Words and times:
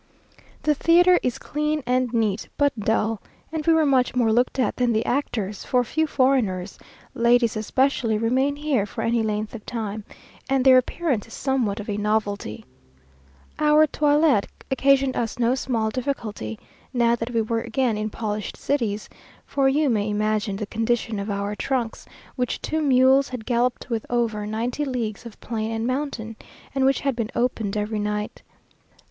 The 0.63 0.73
theatre 0.73 1.19
is 1.21 1.37
clean 1.37 1.83
and 1.85 2.11
neat, 2.11 2.49
but 2.57 2.73
dull, 2.79 3.21
and 3.51 3.67
we 3.67 3.71
were 3.73 3.85
much 3.85 4.15
more 4.15 4.33
looked 4.33 4.57
at 4.57 4.77
than 4.77 4.93
the 4.93 5.05
actors, 5.05 5.63
for 5.63 5.83
few 5.83 6.07
foreigners 6.07 6.79
(ladies 7.13 7.55
especially) 7.55 8.17
remain 8.17 8.55
here 8.55 8.87
for 8.87 9.03
any 9.03 9.21
length 9.21 9.53
of 9.53 9.63
time, 9.63 10.03
and 10.49 10.65
their 10.65 10.79
appearance 10.79 11.27
is 11.27 11.35
somewhat 11.35 11.79
of 11.79 11.87
a 11.87 11.97
novelty. 11.97 12.65
Our 13.59 13.85
toilet 13.85 14.47
occasioned 14.71 15.15
us 15.15 15.37
no 15.37 15.53
small 15.53 15.91
difficulty, 15.91 16.57
now 16.91 17.15
that 17.17 17.29
we 17.29 17.43
were 17.43 17.61
again 17.61 17.95
in 17.95 18.09
polished 18.09 18.57
cities, 18.57 19.07
for 19.45 19.69
you 19.69 19.87
may 19.87 20.09
imagine 20.09 20.55
the 20.55 20.65
condition 20.65 21.19
of 21.19 21.29
our 21.29 21.55
trunks, 21.55 22.07
which 22.35 22.59
two 22.59 22.81
mules 22.81 23.29
had 23.29 23.45
galloped 23.45 23.91
with 23.91 24.07
over 24.09 24.47
ninety 24.47 24.83
leagues 24.83 25.27
of 25.27 25.39
plain 25.39 25.69
and 25.69 25.85
mountain, 25.85 26.37
and 26.73 26.85
which 26.85 27.01
had 27.01 27.15
been 27.15 27.29
opened 27.35 27.77
every 27.77 27.99
night. 27.99 28.41